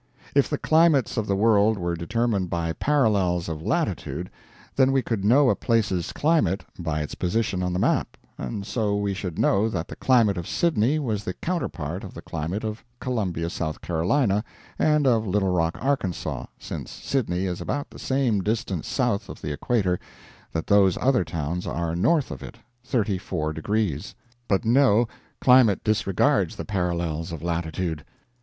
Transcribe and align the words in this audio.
If 0.33 0.49
the 0.49 0.57
climates 0.57 1.15
of 1.15 1.27
the 1.27 1.35
world 1.35 1.77
were 1.77 1.95
determined 1.95 2.49
by 2.49 2.73
parallels 2.73 3.47
of 3.47 3.61
latitude, 3.61 4.31
then 4.75 4.91
we 4.91 5.03
could 5.03 5.23
know 5.23 5.51
a 5.51 5.55
place's 5.55 6.11
climate 6.11 6.65
by 6.79 7.01
its 7.03 7.13
position 7.13 7.61
on 7.61 7.71
the 7.71 7.77
map; 7.77 8.17
and 8.35 8.65
so 8.65 8.95
we 8.95 9.13
should 9.13 9.37
know 9.37 9.69
that 9.69 9.87
the 9.89 9.95
climate 9.95 10.39
of 10.39 10.47
Sydney 10.47 10.97
was 10.97 11.23
the 11.23 11.35
counterpart 11.35 12.03
of 12.03 12.15
the 12.15 12.21
climate 12.23 12.63
of 12.63 12.83
Columbia, 12.99 13.45
S. 13.45 13.53
C., 13.61 14.27
and 14.79 15.05
of 15.05 15.27
Little 15.27 15.51
Rock, 15.53 15.77
Arkansas, 15.79 16.47
since 16.57 16.89
Sydney 16.89 17.45
is 17.45 17.61
about 17.61 17.91
the 17.91 17.99
same 17.99 18.41
distance 18.41 18.87
south 18.87 19.29
of 19.29 19.43
the 19.43 19.51
equator 19.53 19.99
that 20.51 20.65
those 20.65 20.97
other 20.97 21.23
towns 21.23 21.67
are 21.67 21.95
north 21.95 22.31
of 22.31 22.41
it 22.41 22.57
thirty 22.83 23.19
four 23.19 23.53
degrees. 23.53 24.15
But 24.47 24.65
no, 24.65 25.07
climate 25.39 25.83
disregards 25.83 26.55
the 26.55 26.65
parallels 26.65 27.31
of 27.31 27.43
latitude. 27.43 28.03